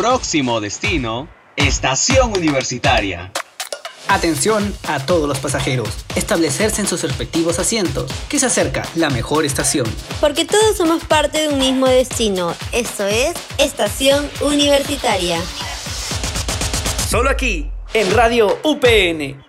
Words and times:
Próximo 0.00 0.62
destino, 0.62 1.28
Estación 1.56 2.30
Universitaria. 2.30 3.30
Atención 4.08 4.74
a 4.88 4.98
todos 5.04 5.28
los 5.28 5.38
pasajeros. 5.40 5.90
Establecerse 6.16 6.80
en 6.80 6.86
sus 6.86 7.02
respectivos 7.02 7.58
asientos, 7.58 8.10
que 8.30 8.38
se 8.38 8.46
acerca 8.46 8.82
la 8.94 9.10
mejor 9.10 9.44
estación. 9.44 9.84
Porque 10.18 10.46
todos 10.46 10.74
somos 10.74 11.04
parte 11.04 11.42
de 11.42 11.48
un 11.48 11.58
mismo 11.58 11.86
destino. 11.86 12.54
Esto 12.72 13.06
es 13.06 13.34
Estación 13.58 14.26
Universitaria. 14.40 15.38
Solo 17.10 17.28
aquí, 17.28 17.70
en 17.92 18.10
Radio 18.14 18.58
UPN. 18.64 19.44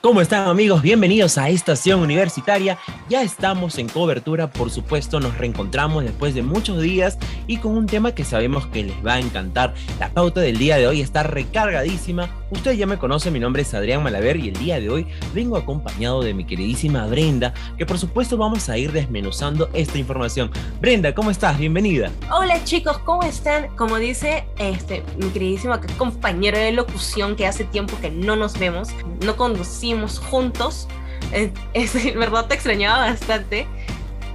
¿Cómo 0.00 0.22
están 0.22 0.48
amigos? 0.48 0.80
Bienvenidos 0.80 1.36
a 1.36 1.50
Estación 1.50 2.00
Universitaria. 2.00 2.78
Ya 3.08 3.22
estamos 3.22 3.78
en 3.78 3.88
cobertura, 3.88 4.50
por 4.50 4.70
supuesto, 4.70 5.18
nos 5.18 5.38
reencontramos 5.38 6.04
después 6.04 6.34
de 6.34 6.42
muchos 6.42 6.82
días 6.82 7.16
y 7.46 7.56
con 7.56 7.74
un 7.74 7.86
tema 7.86 8.12
que 8.14 8.22
sabemos 8.22 8.66
que 8.66 8.84
les 8.84 9.06
va 9.06 9.14
a 9.14 9.18
encantar. 9.18 9.72
La 9.98 10.10
pauta 10.10 10.42
del 10.42 10.58
día 10.58 10.76
de 10.76 10.86
hoy 10.86 11.00
está 11.00 11.22
recargadísima. 11.22 12.28
Ustedes 12.50 12.76
ya 12.76 12.86
me 12.86 12.98
conocen, 12.98 13.32
mi 13.32 13.40
nombre 13.40 13.62
es 13.62 13.72
Adrián 13.72 14.02
Malaver 14.02 14.36
y 14.36 14.48
el 14.48 14.58
día 14.58 14.78
de 14.78 14.90
hoy 14.90 15.06
vengo 15.32 15.56
acompañado 15.56 16.20
de 16.20 16.34
mi 16.34 16.44
queridísima 16.44 17.06
Brenda, 17.06 17.54
que 17.78 17.86
por 17.86 17.98
supuesto 17.98 18.36
vamos 18.36 18.68
a 18.68 18.76
ir 18.76 18.92
desmenuzando 18.92 19.70
esta 19.72 19.96
información. 19.96 20.50
Brenda, 20.78 21.14
¿cómo 21.14 21.30
estás? 21.30 21.56
Bienvenida. 21.56 22.10
Hola 22.30 22.62
chicos, 22.64 22.98
¿cómo 22.98 23.22
están? 23.22 23.74
Como 23.76 23.96
dice 23.96 24.44
este, 24.58 25.02
mi 25.16 25.30
queridísimo 25.30 25.80
compañero 25.96 26.58
de 26.58 26.72
locución 26.72 27.36
que 27.36 27.46
hace 27.46 27.64
tiempo 27.64 27.96
que 28.02 28.10
no 28.10 28.36
nos 28.36 28.58
vemos, 28.58 28.90
no 29.24 29.34
conducimos 29.36 30.18
juntos. 30.18 30.88
Es, 31.32 32.14
verdad, 32.14 32.46
te 32.46 32.54
extrañaba 32.54 33.10
bastante. 33.10 33.66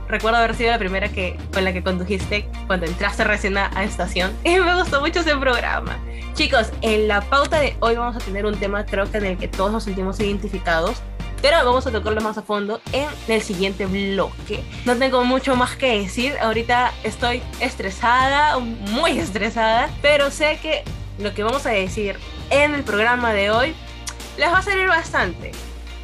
Recuerdo 0.07 0.37
haber 0.37 0.55
sido 0.55 0.71
la 0.71 0.77
primera 0.77 1.09
que, 1.09 1.37
con 1.53 1.63
la 1.63 1.73
que 1.73 1.81
condujiste 1.81 2.45
cuando 2.67 2.85
entraste 2.85 3.23
recién 3.23 3.57
a, 3.57 3.71
a 3.75 3.83
estación. 3.83 4.31
Y 4.43 4.57
me 4.59 4.75
gustó 4.75 5.01
mucho 5.01 5.21
ese 5.21 5.35
programa. 5.35 5.97
Chicos, 6.33 6.71
en 6.81 7.07
la 7.07 7.21
pauta 7.21 7.59
de 7.59 7.75
hoy 7.79 7.95
vamos 7.95 8.15
a 8.15 8.19
tener 8.19 8.45
un 8.45 8.55
tema 8.55 8.85
creo 8.85 9.09
que 9.09 9.17
en 9.17 9.25
el 9.25 9.37
que 9.37 9.47
todos 9.47 9.71
nos 9.71 9.83
sentimos 9.83 10.19
identificados 10.19 11.01
pero 11.43 11.57
vamos 11.57 11.85
a 11.85 11.91
tocarlo 11.91 12.21
más 12.21 12.37
a 12.37 12.41
fondo 12.41 12.79
en 12.93 13.05
el 13.27 13.41
siguiente 13.41 13.85
bloque. 13.85 14.63
No 14.85 14.95
tengo 14.95 15.25
mucho 15.25 15.57
más 15.57 15.75
que 15.75 15.99
decir, 15.99 16.37
ahorita 16.41 16.93
estoy 17.03 17.43
estresada, 17.59 18.57
muy 18.59 19.19
estresada, 19.19 19.89
pero 20.01 20.31
sé 20.31 20.57
que 20.61 20.85
lo 21.19 21.33
que 21.33 21.43
vamos 21.43 21.65
a 21.65 21.71
decir 21.71 22.17
en 22.49 22.73
el 22.73 22.83
programa 22.83 23.33
de 23.33 23.51
hoy 23.51 23.75
les 24.37 24.49
va 24.53 24.59
a 24.59 24.61
servir 24.61 24.87
bastante. 24.87 25.51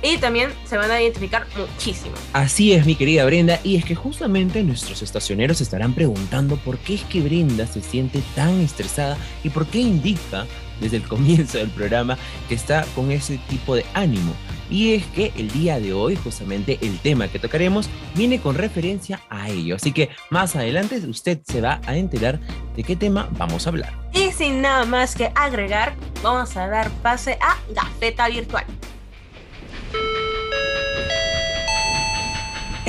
Y 0.02 0.18
también 0.18 0.52
se 0.66 0.78
van 0.78 0.92
a 0.92 1.02
identificar 1.02 1.46
muchísimo. 1.58 2.16
Así 2.34 2.74
es, 2.74 2.86
mi 2.86 2.96
querida 2.96 3.26
Brenda, 3.26 3.60
y 3.64 3.76
es 3.76 3.86
que 3.86 3.96
justamente 3.96 4.64
nuestros 4.64 5.02
estacioneros 5.02 5.62
estarán 5.62 5.94
preguntando 5.94 6.56
por 6.58 6.78
qué 6.78 6.96
es 6.96 7.04
que 7.04 7.22
Brenda 7.22 7.68
se 7.68 7.82
siente 7.82 8.22
tan 8.36 8.62
estresada 8.62 9.18
y 9.44 9.50
por 9.50 9.68
qué 9.68 9.80
indica 9.80 10.46
desde 10.80 10.98
el 10.98 11.04
comienzo 11.08 11.58
del 11.58 11.70
programa 11.70 12.18
que 12.48 12.56
está 12.56 12.86
con 12.96 13.12
ese 13.12 13.38
tipo 13.50 13.76
de 13.76 13.86
ánimo. 13.94 14.34
Y 14.70 14.94
es 14.94 15.06
que 15.08 15.34
el 15.36 15.50
día 15.52 15.80
de 15.80 15.94
hoy, 15.94 16.16
justamente 16.16 16.78
el 16.82 17.00
tema 17.00 17.28
que 17.28 17.40
tocaremos 17.40 17.90
viene 18.16 18.40
con 18.40 18.56
referencia 18.56 19.20
a 19.30 19.50
ello. 19.50 19.76
Así 19.76 19.92
que 19.92 20.10
más 20.30 20.56
adelante 20.56 20.98
usted 21.08 21.40
se 21.44 21.60
va 21.60 21.82
a 21.88 21.98
enterar 21.98 22.40
de 22.76 22.84
qué 22.84 22.96
tema 22.96 23.28
vamos 23.32 23.66
a 23.66 23.72
hablar. 23.72 23.94
Y 24.14 24.32
sin 24.32 24.62
nada 24.62 24.86
más 24.86 25.16
que 25.16 25.32
agregar, 25.36 25.96
vamos 26.22 26.56
a 26.56 26.68
dar 26.68 26.90
pase 27.02 27.38
a 27.42 27.58
Gafeta 27.74 28.30
Virtual. 28.30 28.66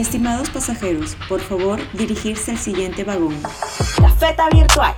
Estimados 0.00 0.48
pasajeros, 0.48 1.14
por 1.28 1.42
favor 1.42 1.78
dirigirse 1.92 2.52
al 2.52 2.56
siguiente 2.56 3.04
vagón. 3.04 3.36
Gafeta 4.00 4.48
Virtual. 4.48 4.94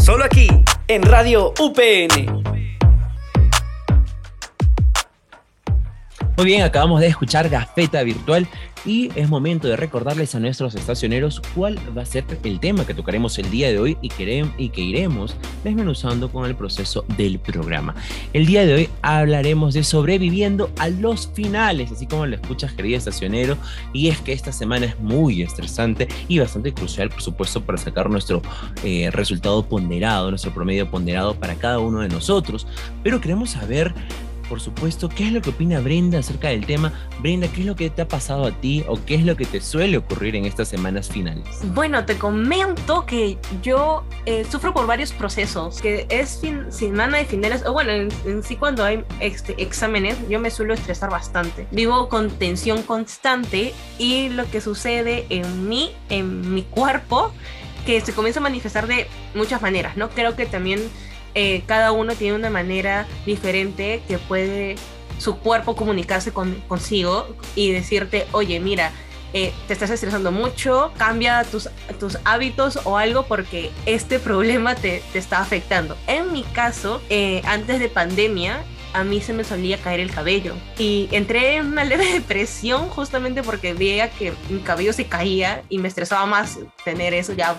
Solo 0.00 0.24
aquí, 0.24 0.48
en 0.88 1.02
Radio 1.02 1.52
UPN. 1.60 2.51
Muy 6.42 6.50
bien, 6.50 6.62
acabamos 6.62 7.00
de 7.00 7.06
escuchar 7.06 7.48
Gafeta 7.48 8.02
Virtual 8.02 8.48
y 8.84 9.10
es 9.14 9.28
momento 9.28 9.68
de 9.68 9.76
recordarles 9.76 10.34
a 10.34 10.40
nuestros 10.40 10.74
estacioneros 10.74 11.40
cuál 11.54 11.78
va 11.96 12.02
a 12.02 12.04
ser 12.04 12.24
el 12.42 12.58
tema 12.58 12.84
que 12.84 12.94
tocaremos 12.94 13.38
el 13.38 13.48
día 13.48 13.68
de 13.68 13.78
hoy 13.78 13.96
y 14.02 14.08
que, 14.08 14.44
y 14.58 14.70
que 14.70 14.80
iremos 14.80 15.36
desmenuzando 15.62 16.32
con 16.32 16.44
el 16.44 16.56
proceso 16.56 17.04
del 17.16 17.38
programa. 17.38 17.94
El 18.32 18.46
día 18.46 18.66
de 18.66 18.74
hoy 18.74 18.88
hablaremos 19.02 19.72
de 19.74 19.84
sobreviviendo 19.84 20.68
a 20.80 20.88
los 20.88 21.30
finales, 21.32 21.92
así 21.92 22.08
como 22.08 22.26
lo 22.26 22.34
escuchas, 22.34 22.72
querido 22.72 22.98
estacionero, 22.98 23.56
y 23.92 24.08
es 24.08 24.20
que 24.20 24.32
esta 24.32 24.50
semana 24.50 24.86
es 24.86 24.98
muy 24.98 25.42
estresante 25.42 26.08
y 26.26 26.40
bastante 26.40 26.74
crucial, 26.74 27.08
por 27.08 27.22
supuesto, 27.22 27.62
para 27.62 27.78
sacar 27.78 28.10
nuestro 28.10 28.42
eh, 28.82 29.12
resultado 29.12 29.64
ponderado, 29.64 30.30
nuestro 30.30 30.52
promedio 30.52 30.90
ponderado 30.90 31.36
para 31.36 31.54
cada 31.54 31.78
uno 31.78 32.00
de 32.00 32.08
nosotros, 32.08 32.66
pero 33.04 33.20
queremos 33.20 33.50
saber 33.50 33.94
por 34.52 34.60
supuesto, 34.60 35.08
qué 35.08 35.24
es 35.24 35.32
lo 35.32 35.40
que 35.40 35.48
opina 35.48 35.80
Brenda 35.80 36.18
acerca 36.18 36.48
del 36.48 36.66
tema. 36.66 36.92
Brenda, 37.20 37.48
¿qué 37.48 37.62
es 37.62 37.66
lo 37.66 37.74
que 37.74 37.88
te 37.88 38.02
ha 38.02 38.08
pasado 38.08 38.44
a 38.44 38.50
ti 38.50 38.84
o 38.86 39.02
qué 39.02 39.14
es 39.14 39.24
lo 39.24 39.34
que 39.34 39.46
te 39.46 39.62
suele 39.62 39.96
ocurrir 39.96 40.36
en 40.36 40.44
estas 40.44 40.68
semanas 40.68 41.08
finales? 41.08 41.46
Bueno, 41.72 42.04
te 42.04 42.18
comento 42.18 43.06
que 43.06 43.38
yo 43.62 44.04
eh, 44.26 44.44
sufro 44.44 44.74
por 44.74 44.86
varios 44.86 45.10
procesos, 45.12 45.80
que 45.80 46.06
es 46.10 46.38
fin, 46.42 46.70
semana 46.70 47.16
de 47.16 47.24
finales, 47.24 47.64
o 47.64 47.72
bueno, 47.72 47.92
en, 47.92 48.42
sí 48.42 48.56
cuando 48.56 48.84
hay 48.84 49.02
este, 49.20 49.54
exámenes, 49.56 50.18
yo 50.28 50.38
me 50.38 50.50
suelo 50.50 50.74
estresar 50.74 51.08
bastante. 51.08 51.66
Vivo 51.70 52.10
con 52.10 52.28
tensión 52.28 52.82
constante 52.82 53.72
y 53.98 54.28
lo 54.28 54.50
que 54.50 54.60
sucede 54.60 55.24
en 55.30 55.66
mí, 55.66 55.92
en 56.10 56.52
mi 56.52 56.64
cuerpo, 56.64 57.32
que 57.86 58.02
se 58.02 58.12
comienza 58.12 58.40
a 58.40 58.42
manifestar 58.42 58.86
de 58.86 59.06
muchas 59.34 59.62
maneras, 59.62 59.96
¿no? 59.96 60.10
Creo 60.10 60.36
que 60.36 60.44
también 60.44 60.82
eh, 61.34 61.62
cada 61.66 61.92
uno 61.92 62.14
tiene 62.14 62.36
una 62.36 62.50
manera 62.50 63.06
diferente 63.26 64.02
que 64.06 64.18
puede 64.18 64.76
su 65.18 65.38
cuerpo 65.38 65.76
comunicarse 65.76 66.32
consigo 66.32 67.28
y 67.54 67.70
decirte, 67.70 68.26
oye, 68.32 68.58
mira, 68.58 68.92
eh, 69.34 69.52
te 69.66 69.72
estás 69.72 69.90
estresando 69.90 70.30
mucho, 70.30 70.92
cambia 70.98 71.42
tus, 71.44 71.68
tus 71.98 72.18
hábitos 72.24 72.80
o 72.84 72.98
algo 72.98 73.22
porque 73.24 73.70
este 73.86 74.18
problema 74.18 74.74
te, 74.74 75.02
te 75.12 75.18
está 75.18 75.40
afectando. 75.40 75.96
En 76.06 76.32
mi 76.32 76.42
caso, 76.42 77.00
eh, 77.08 77.40
antes 77.46 77.80
de 77.80 77.88
pandemia, 77.88 78.62
a 78.92 79.04
mí 79.04 79.20
se 79.20 79.32
me 79.32 79.44
solía 79.44 79.78
caer 79.78 80.00
el 80.00 80.10
cabello 80.10 80.54
y 80.78 81.08
entré 81.12 81.56
en 81.56 81.66
una 81.66 81.84
leve 81.86 82.12
depresión 82.12 82.88
justamente 82.88 83.42
porque 83.42 83.72
veía 83.72 84.10
que 84.10 84.34
mi 84.50 84.60
cabello 84.60 84.92
se 84.92 85.06
caía 85.06 85.62
y 85.70 85.78
me 85.78 85.88
estresaba 85.88 86.26
más 86.26 86.58
tener 86.84 87.14
eso 87.14 87.32
ya 87.32 87.58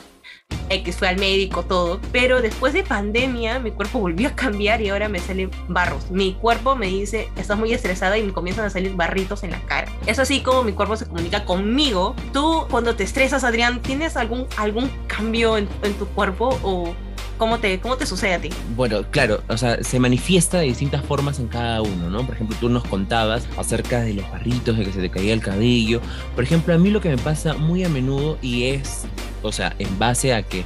X 0.69 0.97
fue 0.97 1.07
al 1.07 1.17
médico, 1.17 1.63
todo. 1.63 1.99
Pero 2.11 2.41
después 2.41 2.73
de 2.73 2.83
pandemia, 2.83 3.59
mi 3.59 3.71
cuerpo 3.71 3.99
volvió 3.99 4.29
a 4.29 4.31
cambiar 4.31 4.81
y 4.81 4.89
ahora 4.89 5.09
me 5.09 5.19
salen 5.19 5.51
barros. 5.67 6.09
Mi 6.11 6.33
cuerpo 6.33 6.75
me 6.75 6.87
dice, 6.87 7.29
estás 7.35 7.57
muy 7.57 7.73
estresada 7.73 8.17
y 8.17 8.23
me 8.23 8.33
comienzan 8.33 8.65
a 8.65 8.69
salir 8.69 8.93
barritos 8.95 9.43
en 9.43 9.51
la 9.51 9.61
cara. 9.61 9.91
Es 10.05 10.19
así 10.19 10.41
como 10.41 10.63
mi 10.63 10.73
cuerpo 10.73 10.95
se 10.95 11.05
comunica 11.05 11.45
conmigo. 11.45 12.15
Tú, 12.31 12.65
cuando 12.69 12.95
te 12.95 13.03
estresas, 13.03 13.43
Adrián, 13.43 13.81
¿tienes 13.81 14.17
algún, 14.17 14.47
algún 14.57 14.89
cambio 15.07 15.57
en, 15.57 15.67
en 15.83 15.93
tu 15.93 16.07
cuerpo 16.07 16.59
o 16.63 16.93
¿Cómo 17.37 17.59
te, 17.59 17.79
¿Cómo 17.79 17.97
te 17.97 18.05
sucede 18.05 18.35
a 18.35 18.39
ti? 18.39 18.49
Bueno, 18.75 19.03
claro, 19.09 19.41
o 19.49 19.57
sea, 19.57 19.83
se 19.83 19.99
manifiesta 19.99 20.59
de 20.59 20.65
distintas 20.65 21.03
formas 21.03 21.39
en 21.39 21.47
cada 21.47 21.81
uno, 21.81 22.09
¿no? 22.09 22.25
Por 22.25 22.35
ejemplo, 22.35 22.55
tú 22.59 22.69
nos 22.69 22.83
contabas 22.83 23.47
acerca 23.57 24.01
de 24.01 24.13
los 24.13 24.29
barritos, 24.31 24.77
de 24.77 24.85
que 24.85 24.93
se 24.93 25.01
te 25.01 25.09
caía 25.09 25.33
el 25.33 25.41
cabello. 25.41 25.99
Por 26.35 26.43
ejemplo, 26.43 26.73
a 26.73 26.77
mí 26.77 26.91
lo 26.91 27.01
que 27.01 27.09
me 27.09 27.17
pasa 27.17 27.55
muy 27.55 27.83
a 27.83 27.89
menudo 27.89 28.37
y 28.41 28.65
es, 28.65 29.05
o 29.43 29.51
sea, 29.51 29.75
en 29.79 29.99
base 29.99 30.33
a 30.33 30.43
que 30.43 30.63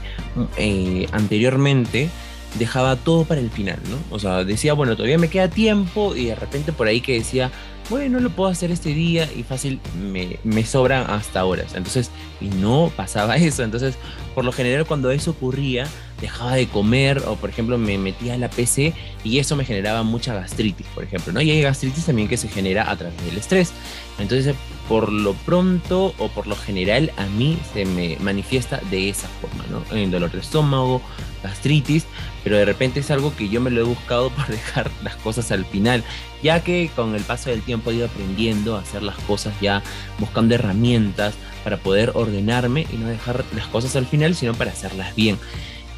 eh, 0.58 1.08
anteriormente 1.12 2.10
dejaba 2.58 2.96
todo 2.96 3.26
para 3.26 3.42
el 3.42 3.50
final, 3.50 3.80
¿no? 3.90 3.98
O 4.16 4.20
sea, 4.20 4.44
decía, 4.44 4.74
bueno, 4.74 4.96
todavía 4.96 5.18
me 5.18 5.30
queda 5.30 5.50
tiempo 5.50 6.16
y 6.16 6.26
de 6.28 6.36
repente 6.36 6.72
por 6.72 6.88
ahí 6.88 7.02
que 7.02 7.14
decía, 7.14 7.52
bueno, 7.90 8.20
lo 8.20 8.30
puedo 8.30 8.50
hacer 8.50 8.72
este 8.72 8.90
día 8.94 9.30
y 9.36 9.44
fácil 9.44 9.80
me, 10.00 10.40
me 10.44 10.66
sobran 10.66 11.10
hasta 11.10 11.46
horas. 11.46 11.74
Entonces, 11.76 12.12
y 12.42 12.48
no 12.48 12.92
pasaba 12.96 13.38
eso. 13.38 13.64
Entonces, 13.64 13.96
por 14.36 14.46
lo 14.46 14.52
general 14.52 14.86
cuando 14.86 15.12
eso 15.12 15.32
ocurría, 15.32 15.88
dejaba 16.22 16.56
de 16.56 16.68
comer 16.68 17.24
o 17.28 17.36
por 17.36 17.50
ejemplo 17.50 17.78
me 17.78 17.98
metía 17.98 18.34
a 18.34 18.38
la 18.38 18.50
PC 18.50 18.94
y 19.24 19.40
eso 19.40 19.56
me 19.56 19.66
generaba 19.66 20.04
mucha 20.04 20.34
gastritis, 20.34 20.88
por 20.96 21.04
ejemplo, 21.04 21.34
¿no? 21.34 21.42
Y 21.42 21.52
hay 21.52 21.62
gastritis 21.62 22.06
también 22.06 22.28
que 22.28 22.38
se 22.38 22.48
genera 22.48 22.90
a 22.90 22.96
través 22.96 23.24
del 23.26 23.38
estrés. 23.38 23.72
Entonces, 24.20 24.56
por 24.88 25.12
lo 25.12 25.34
pronto 25.34 26.16
o 26.18 26.30
por 26.30 26.48
lo 26.48 26.56
general 26.56 27.12
a 27.18 27.26
mí 27.26 27.58
se 27.74 27.86
me 27.86 28.18
manifiesta 28.20 28.82
de 28.90 29.10
esa 29.10 29.28
forma, 29.42 29.66
¿no? 29.70 29.96
En 29.96 30.10
dolor 30.10 30.32
de 30.32 30.40
estómago, 30.40 31.02
gastritis, 31.44 32.06
pero 32.44 32.58
de 32.58 32.66
repente 32.66 33.02
es 33.02 33.12
algo 33.12 33.36
que 33.36 33.50
yo 33.50 33.62
me 33.62 33.70
lo 33.70 33.82
he 33.82 33.84
buscado 33.84 34.30
por 34.36 34.48
dejar 34.48 34.90
las 35.04 35.16
cosas 35.18 35.52
al 35.52 35.66
final, 35.66 36.04
ya 36.42 36.64
que 36.64 36.90
con 36.96 37.16
el 37.16 37.24
paso 37.24 37.50
del 37.50 37.62
tiempo 37.62 37.92
he 37.92 37.96
ido 37.96 38.08
aprendiendo 38.08 38.76
a 38.76 38.82
hacer 38.82 39.04
las 39.04 39.18
cosas 39.18 39.54
ya 39.62 39.84
buscando 40.20 40.56
herramientas 40.56 41.36
para 41.64 41.78
poder 41.78 42.12
ordenarme 42.14 42.88
y 42.92 42.98
no 42.98 43.08
dejar 43.08 43.44
las 43.56 43.68
cosas 43.68 43.96
al 43.96 44.06
final, 44.06 44.36
sino 44.36 44.54
para 44.54 44.72
hacerlas 44.72 45.16
bien. 45.16 45.38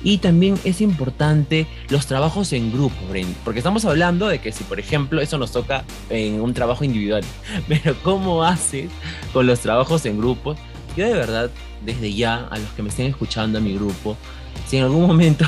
Y 0.03 0.19
también 0.19 0.57
es 0.63 0.81
importante 0.81 1.67
los 1.89 2.07
trabajos 2.07 2.53
en 2.53 2.71
grupo, 2.71 2.95
porque 3.43 3.59
estamos 3.59 3.83
hablando 3.85 4.27
de 4.27 4.39
que 4.39 4.51
si, 4.51 4.63
por 4.63 4.79
ejemplo, 4.79 5.21
eso 5.21 5.37
nos 5.37 5.51
toca 5.51 5.83
en 6.09 6.39
un 6.41 6.53
trabajo 6.53 6.83
individual, 6.83 7.23
pero 7.67 7.95
¿cómo 8.01 8.43
haces 8.43 8.89
con 9.33 9.45
los 9.45 9.59
trabajos 9.59 10.05
en 10.05 10.17
grupos? 10.17 10.57
yo 10.95 11.07
de 11.07 11.13
verdad, 11.13 11.49
desde 11.85 12.13
ya, 12.13 12.47
a 12.51 12.57
los 12.57 12.69
que 12.71 12.83
me 12.83 12.89
estén 12.89 13.07
escuchando 13.07 13.59
a 13.59 13.61
mi 13.61 13.73
grupo, 13.73 14.17
si 14.67 14.77
en 14.77 14.83
algún 14.83 15.05
momento 15.07 15.45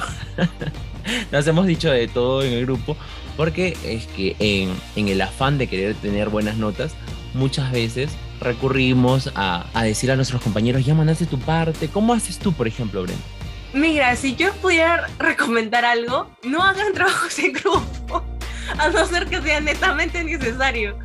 nos 1.32 1.46
hemos 1.48 1.68
dicho 1.68 1.90
de 1.92 2.08
todo 2.08 2.44
en 2.44 2.54
el 2.54 2.66
grupo, 2.66 2.96
porque 3.38 3.78
es 3.84 4.08
que 4.08 4.36
en, 4.40 4.70
en 4.96 5.10
el 5.10 5.22
afán 5.22 5.58
de 5.58 5.68
querer 5.68 5.96
tener 5.96 6.30
buenas 6.30 6.58
notas, 6.58 6.94
muchas 7.34 7.72
veces 7.72 8.12
recurrimos 8.40 9.32
a, 9.36 9.66
a, 9.74 9.84
decir 9.84 10.12
a 10.12 10.16
nuestros 10.16 10.42
compañeros, 10.42 10.86
ya 10.86 10.96
mandaste 10.96 11.26
tu 11.26 11.40
parte, 11.40 11.88
¿cómo 11.88 12.14
haces 12.14 12.40
tú, 12.40 12.54
por 12.54 12.68
ejemplo, 12.68 13.04
Brenda? 13.04 13.24
Mira, 13.74 14.16
si 14.16 14.36
yo 14.36 14.52
pudiera 14.56 15.08
recomendar 15.18 15.86
algo, 15.86 16.30
no 16.44 16.64
hagan 16.64 16.94
trabajos 16.94 17.38
en 17.40 17.54
grupo, 17.54 18.24
a 18.78 18.90
no 18.90 19.06
ser 19.06 19.28
que 19.28 19.42
sea 19.42 19.62
netamente 19.62 20.24
necesario. 20.24 20.98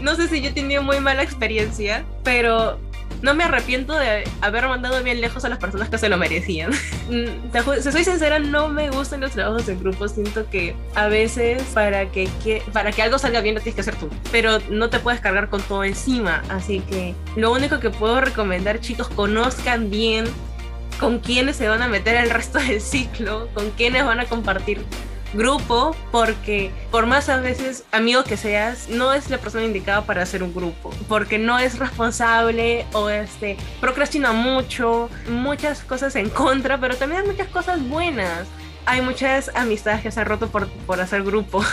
No 0.00 0.14
sé 0.16 0.28
si 0.28 0.40
yo 0.40 0.50
he 0.50 0.52
tenido 0.52 0.82
muy 0.82 1.00
mala 1.00 1.22
experiencia, 1.22 2.04
pero 2.24 2.78
no 3.22 3.34
me 3.34 3.44
arrepiento 3.44 3.96
de 3.96 4.24
haber 4.40 4.66
mandado 4.66 5.02
bien 5.02 5.20
lejos 5.20 5.44
a 5.44 5.48
las 5.48 5.58
personas 5.58 5.88
que 5.88 5.96
se 5.96 6.08
lo 6.08 6.16
merecían. 6.16 6.72
si 7.12 7.92
soy 7.92 8.04
sincera, 8.04 8.38
no 8.40 8.68
me 8.68 8.90
gustan 8.90 9.20
los 9.20 9.32
trabajos 9.32 9.68
en 9.68 9.80
grupo. 9.80 10.08
Siento 10.08 10.48
que 10.50 10.74
a 10.94 11.06
veces 11.06 11.62
para 11.72 12.10
que, 12.10 12.28
que, 12.42 12.62
para 12.72 12.90
que 12.90 13.02
algo 13.02 13.18
salga 13.18 13.40
bien 13.40 13.54
lo 13.54 13.60
tienes 13.60 13.76
que 13.76 13.80
hacer 13.80 13.94
tú, 13.96 14.08
pero 14.32 14.58
no 14.70 14.90
te 14.90 14.98
puedes 14.98 15.20
cargar 15.20 15.48
con 15.48 15.62
todo 15.62 15.84
encima. 15.84 16.42
Así 16.48 16.80
que 16.80 17.14
lo 17.36 17.52
único 17.52 17.78
que 17.78 17.90
puedo 17.90 18.20
recomendar, 18.20 18.80
chicos, 18.80 19.08
conozcan 19.08 19.88
bien 19.88 20.24
con 21.02 21.18
quiénes 21.18 21.56
se 21.56 21.66
van 21.66 21.82
a 21.82 21.88
meter 21.88 22.14
el 22.14 22.30
resto 22.30 22.60
del 22.60 22.80
ciclo, 22.80 23.48
con 23.54 23.70
quiénes 23.70 24.06
van 24.06 24.20
a 24.20 24.26
compartir 24.26 24.86
grupo 25.34 25.96
porque 26.12 26.70
por 26.92 27.06
más 27.06 27.28
a 27.28 27.38
veces 27.38 27.82
amigo 27.90 28.22
que 28.22 28.36
seas, 28.36 28.88
no 28.88 29.12
es 29.12 29.28
la 29.28 29.38
persona 29.38 29.64
indicada 29.64 30.02
para 30.06 30.22
hacer 30.22 30.44
un 30.44 30.54
grupo, 30.54 30.94
porque 31.08 31.40
no 31.40 31.58
es 31.58 31.80
responsable 31.80 32.86
o 32.92 33.08
este 33.08 33.56
procrastina 33.80 34.32
mucho, 34.32 35.10
muchas 35.28 35.80
cosas 35.80 36.14
en 36.14 36.30
contra, 36.30 36.78
pero 36.78 36.94
también 36.94 37.22
hay 37.22 37.26
muchas 37.26 37.48
cosas 37.48 37.86
buenas. 37.88 38.46
Hay 38.84 39.00
muchas 39.00 39.50
amistades 39.56 40.02
que 40.02 40.10
se 40.12 40.20
han 40.20 40.26
roto 40.26 40.48
por, 40.48 40.68
por 40.68 41.00
hacer 41.00 41.24
grupos. 41.24 41.66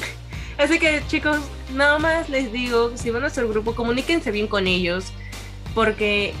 Así 0.58 0.78
que 0.78 1.02
chicos, 1.06 1.38
nada 1.74 1.98
más 1.98 2.28
les 2.28 2.52
digo, 2.52 2.92
si 2.94 3.10
van 3.10 3.24
a 3.24 3.28
hacer 3.28 3.46
grupo, 3.46 3.74
comuníquense 3.74 4.30
bien 4.30 4.46
con 4.46 4.66
ellos, 4.66 5.12
porque 5.74 6.34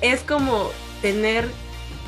es 0.00 0.20
como 0.22 0.70
tener 1.00 1.48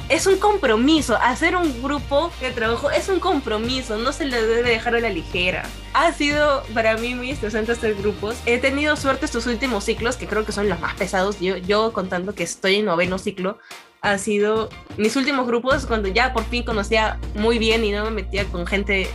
es 0.08 0.26
un 0.26 0.36
compromiso. 0.38 1.16
Hacer 1.16 1.56
un 1.56 1.82
grupo 1.82 2.30
de 2.40 2.50
trabajo 2.50 2.90
es 2.90 3.08
un 3.08 3.20
compromiso, 3.20 3.96
no 3.96 4.12
se 4.12 4.26
le 4.26 4.42
debe 4.42 4.68
dejar 4.68 4.94
a 4.94 5.00
la 5.00 5.10
ligera. 5.10 5.64
Ha 5.94 6.12
sido 6.12 6.62
para 6.74 6.96
mí 6.96 7.14
muy 7.14 7.30
estresante 7.30 7.72
hacer 7.72 7.94
grupos. 7.94 8.36
He 8.46 8.58
tenido 8.58 8.96
suerte 8.96 9.24
estos 9.24 9.46
últimos 9.46 9.84
ciclos, 9.84 10.16
que 10.16 10.26
creo 10.26 10.44
que 10.44 10.52
son 10.52 10.68
los 10.68 10.80
más 10.80 10.94
pesados. 10.94 11.40
Yo, 11.40 11.56
yo 11.56 11.92
contando 11.92 12.34
que 12.34 12.42
estoy 12.42 12.76
en 12.76 12.86
noveno 12.86 13.18
ciclo, 13.18 13.58
ha 14.00 14.18
sido 14.18 14.68
mis 14.98 15.16
últimos 15.16 15.46
grupos 15.46 15.86
cuando 15.86 16.08
ya 16.08 16.34
por 16.34 16.44
fin 16.44 16.62
conocía 16.62 17.18
muy 17.34 17.58
bien 17.58 17.84
y 17.84 17.92
no 17.92 18.04
me 18.04 18.10
metía 18.10 18.44
con 18.44 18.66
gente 18.66 19.08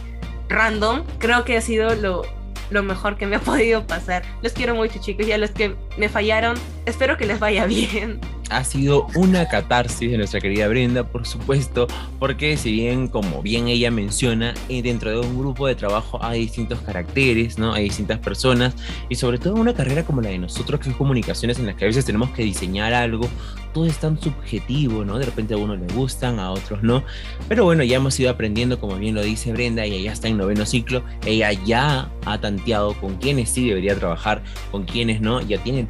random. 0.47 1.03
Creo 1.19 1.45
que 1.45 1.57
ha 1.57 1.61
sido 1.61 1.93
lo, 1.95 2.23
lo 2.71 2.81
mejor 2.83 3.17
que 3.17 3.27
me 3.27 3.35
ha 3.35 3.39
podido 3.41 3.85
pasar. 3.85 4.23
Los 4.41 4.53
quiero 4.53 4.73
mucho 4.73 4.99
chicos 4.99 5.27
y 5.27 5.31
a 5.31 5.37
los 5.37 5.51
que 5.51 5.75
me 5.97 6.09
fallaron, 6.09 6.57
espero 6.85 7.17
que 7.17 7.25
les 7.25 7.39
vaya 7.39 7.65
bien 7.67 8.19
ha 8.49 8.63
sido 8.63 9.07
una 9.15 9.47
catarsis 9.47 10.11
de 10.11 10.17
nuestra 10.17 10.41
querida 10.41 10.67
Brenda, 10.67 11.03
por 11.03 11.25
supuesto, 11.25 11.87
porque 12.19 12.57
si 12.57 12.71
bien, 12.71 13.07
como 13.07 13.41
bien 13.41 13.67
ella 13.67 13.91
menciona, 13.91 14.53
eh, 14.67 14.81
dentro 14.81 15.11
de 15.11 15.19
un 15.27 15.37
grupo 15.37 15.67
de 15.67 15.75
trabajo 15.75 16.19
hay 16.21 16.41
distintos 16.41 16.79
caracteres, 16.81 17.57
¿no? 17.57 17.73
Hay 17.73 17.85
distintas 17.85 18.19
personas 18.19 18.75
y 19.09 19.15
sobre 19.15 19.37
todo 19.37 19.55
una 19.55 19.73
carrera 19.73 20.03
como 20.03 20.21
la 20.21 20.29
de 20.29 20.39
nosotros, 20.39 20.79
que 20.79 20.89
es 20.89 20.95
comunicaciones 20.95 21.59
en 21.59 21.67
las 21.67 21.75
que 21.75 21.85
a 21.85 21.87
veces 21.87 22.05
tenemos 22.05 22.31
que 22.31 22.43
diseñar 22.43 22.93
algo, 22.93 23.27
todo 23.73 23.85
es 23.85 23.97
tan 23.97 24.19
subjetivo, 24.19 25.05
¿no? 25.05 25.17
De 25.17 25.25
repente 25.25 25.53
a 25.53 25.57
uno 25.57 25.75
le 25.75 25.87
gustan, 25.93 26.39
a 26.39 26.51
otros 26.51 26.83
no. 26.83 27.03
Pero 27.47 27.65
bueno, 27.65 27.83
ya 27.83 27.97
hemos 27.97 28.19
ido 28.19 28.29
aprendiendo, 28.29 28.79
como 28.79 28.97
bien 28.97 29.15
lo 29.15 29.21
dice 29.21 29.51
Brenda, 29.51 29.83
ella 29.83 29.97
ya 29.97 30.11
está 30.11 30.27
en 30.27 30.37
noveno 30.37 30.65
ciclo, 30.65 31.03
ella 31.25 31.51
ya 31.51 32.11
ha 32.25 32.37
tanteado 32.39 32.93
con 32.93 33.15
quienes 33.17 33.49
sí 33.49 33.67
debería 33.67 33.95
trabajar, 33.95 34.43
con 34.71 34.85
quienes 34.85 35.21
no, 35.21 35.41
ya 35.41 35.57
tiene 35.63 35.85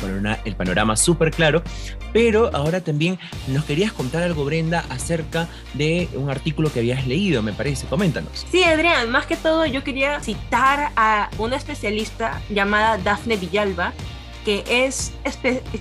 el 0.46 0.56
panorama 0.56 0.96
súper 0.96 1.32
claro, 1.32 1.64
pero 2.14 2.50
ahora 2.54 2.82
también 2.82 3.20
nos 3.48 3.66
querías 3.66 3.92
contar 3.94 4.24
algo, 4.24 4.46
Brenda, 4.46 4.86
acerca 4.90 5.48
de 5.74 6.10
un 6.16 6.30
artículo 6.30 6.72
que 6.72 6.80
habías 6.80 7.06
leído, 7.08 7.42
me 7.42 7.54
parece. 7.54 7.88
Coméntanos. 7.88 8.46
Sí, 8.52 8.64
Adrián, 8.64 9.10
más 9.10 9.26
que 9.26 9.36
todo 9.36 9.66
yo 9.66 9.84
quería 9.84 10.20
citar 10.22 10.92
a 10.96 11.30
una 11.38 11.56
especialista 11.56 12.42
llamada 12.50 12.98
Dafne 12.98 13.38
Villalba, 13.38 13.94
que 14.46 14.64
es, 14.68 15.14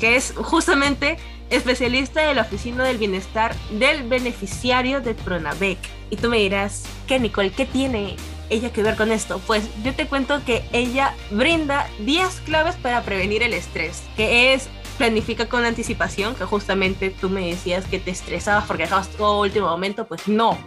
que 0.00 0.16
es 0.16 0.34
justamente 0.36 1.18
especialista 1.50 2.22
de 2.22 2.34
la 2.34 2.42
Oficina 2.42 2.84
del 2.84 2.98
Bienestar 2.98 3.54
del 3.70 4.08
beneficiario 4.08 5.00
de 5.00 5.14
Pronavec. 5.14 5.78
Y 6.10 6.16
tú 6.16 6.28
me 6.28 6.38
dirás, 6.38 6.84
¿qué 7.06 7.18
Nicole? 7.18 7.50
¿Qué 7.50 7.66
tiene 7.66 8.16
ella 8.50 8.72
que 8.72 8.82
ver 8.82 8.96
con 8.96 9.12
esto? 9.12 9.40
Pues 9.46 9.68
yo 9.82 9.94
te 9.94 10.06
cuento 10.06 10.42
que 10.44 10.64
ella 10.72 11.14
brinda 11.30 11.88
10 12.00 12.40
claves 12.42 12.76
para 12.76 13.02
prevenir 13.02 13.42
el 13.42 13.54
estrés, 13.54 14.02
que 14.16 14.54
es 14.54 14.68
planifica 14.98 15.48
con 15.48 15.64
anticipación, 15.64 16.34
que 16.34 16.44
justamente 16.44 17.10
tú 17.10 17.30
me 17.30 17.46
decías 17.46 17.86
que 17.86 18.00
te 18.00 18.10
estresabas 18.10 18.64
porque 18.66 18.82
dejabas 18.82 19.08
todo 19.10 19.40
último 19.40 19.68
momento, 19.68 20.06
pues 20.06 20.26
no, 20.26 20.58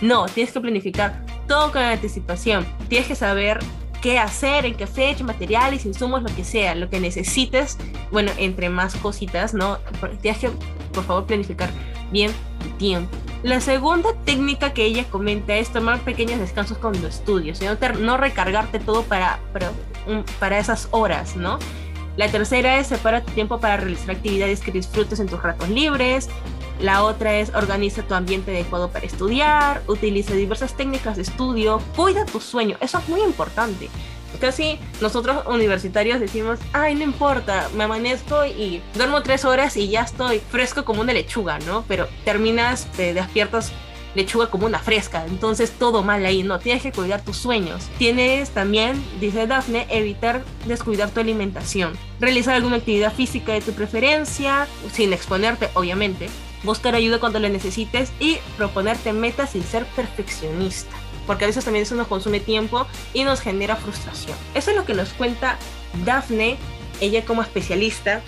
no, 0.00 0.26
tienes 0.26 0.52
que 0.52 0.60
planificar 0.60 1.24
todo 1.48 1.72
con 1.72 1.82
anticipación, 1.82 2.64
tienes 2.88 3.08
que 3.08 3.16
saber 3.16 3.58
qué 4.04 4.18
hacer, 4.18 4.66
en 4.66 4.74
qué 4.74 4.86
fecha, 4.86 5.24
materiales, 5.24 5.86
insumos, 5.86 6.22
lo 6.22 6.28
que 6.36 6.44
sea, 6.44 6.74
lo 6.74 6.90
que 6.90 7.00
necesites, 7.00 7.78
bueno, 8.12 8.32
entre 8.36 8.68
más 8.68 8.94
cositas, 8.96 9.54
¿no? 9.54 9.78
Tienes 10.20 10.42
que, 10.42 10.50
por 10.92 11.04
favor, 11.04 11.24
planificar 11.24 11.70
bien 12.12 12.30
tu 12.62 12.68
tiempo. 12.76 13.16
La 13.42 13.62
segunda 13.62 14.10
técnica 14.26 14.74
que 14.74 14.84
ella 14.84 15.04
comenta 15.04 15.56
es 15.56 15.70
tomar 15.70 16.00
pequeños 16.00 16.38
descansos 16.38 16.76
cuando 16.76 17.08
estudios, 17.08 17.62
no, 17.62 17.78
no 17.98 18.18
recargarte 18.18 18.78
todo 18.78 19.04
para, 19.04 19.40
para, 19.54 19.72
para 20.38 20.58
esas 20.58 20.88
horas, 20.90 21.34
¿no? 21.34 21.58
La 22.18 22.28
tercera 22.28 22.76
es 22.76 22.88
separa 22.88 23.22
tu 23.22 23.32
tiempo 23.32 23.58
para 23.58 23.78
realizar 23.78 24.10
actividades 24.10 24.60
que 24.60 24.70
disfrutes 24.70 25.18
en 25.18 25.28
tus 25.28 25.42
ratos 25.42 25.70
libres. 25.70 26.28
La 26.80 27.04
otra 27.04 27.36
es 27.36 27.54
organiza 27.54 28.02
tu 28.02 28.14
ambiente 28.14 28.50
adecuado 28.50 28.90
para 28.90 29.06
estudiar, 29.06 29.82
utiliza 29.86 30.34
diversas 30.34 30.76
técnicas 30.76 31.16
de 31.16 31.22
estudio, 31.22 31.80
cuida 31.96 32.24
tu 32.26 32.40
sueño, 32.40 32.76
eso 32.80 32.98
es 32.98 33.08
muy 33.08 33.22
importante. 33.22 33.88
Casi 34.40 34.78
nosotros 35.00 35.46
universitarios 35.46 36.18
decimos, 36.18 36.58
ay, 36.72 36.96
no 36.96 37.04
importa, 37.04 37.68
me 37.76 37.84
amanezco 37.84 38.44
y 38.44 38.82
duermo 38.94 39.22
tres 39.22 39.44
horas 39.44 39.76
y 39.76 39.88
ya 39.88 40.02
estoy 40.02 40.40
fresco 40.40 40.84
como 40.84 41.02
una 41.02 41.12
lechuga, 41.12 41.60
¿no? 41.60 41.84
Pero 41.86 42.08
terminas, 42.24 42.86
te 42.96 43.14
despiertas 43.14 43.72
lechuga 44.14 44.48
como 44.48 44.66
una 44.66 44.78
fresca, 44.78 45.24
entonces 45.26 45.72
todo 45.72 46.02
mal 46.02 46.24
ahí, 46.24 46.42
no, 46.42 46.58
tienes 46.58 46.82
que 46.82 46.92
cuidar 46.92 47.22
tus 47.22 47.36
sueños. 47.36 47.88
Tienes 47.98 48.50
también, 48.50 49.02
dice 49.20 49.46
Dafne, 49.46 49.86
evitar 49.90 50.44
descuidar 50.66 51.10
tu 51.10 51.20
alimentación, 51.20 51.94
realizar 52.20 52.54
alguna 52.54 52.76
actividad 52.76 53.12
física 53.12 53.52
de 53.52 53.60
tu 53.60 53.72
preferencia, 53.72 54.66
sin 54.92 55.12
exponerte, 55.12 55.68
obviamente, 55.74 56.28
buscar 56.64 56.94
ayuda 56.94 57.20
cuando 57.20 57.38
la 57.38 57.48
necesites 57.48 58.12
y 58.18 58.38
proponerte 58.56 59.12
metas 59.12 59.50
sin 59.50 59.62
ser 59.62 59.86
perfeccionista, 59.86 60.96
porque 61.26 61.44
a 61.44 61.46
veces 61.46 61.64
también 61.64 61.84
eso 61.84 61.94
nos 61.94 62.08
consume 62.08 62.40
tiempo 62.40 62.86
y 63.12 63.24
nos 63.24 63.40
genera 63.40 63.76
frustración. 63.76 64.36
Eso 64.54 64.70
es 64.70 64.76
lo 64.76 64.84
que 64.84 64.94
nos 64.94 65.10
cuenta 65.10 65.58
Dafne, 66.04 66.56
ella 67.00 67.24
como 67.24 67.42
especialista 67.42 68.22